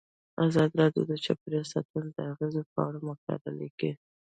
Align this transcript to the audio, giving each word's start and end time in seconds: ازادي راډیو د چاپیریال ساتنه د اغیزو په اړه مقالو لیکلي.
ازادي 0.45 0.75
راډیو 0.81 1.03
د 1.07 1.13
چاپیریال 1.25 1.65
ساتنه 1.73 2.09
د 2.15 2.19
اغیزو 2.31 2.61
په 2.71 2.79
اړه 2.87 2.99
مقالو 3.07 3.49
لیکلي. 3.61 3.91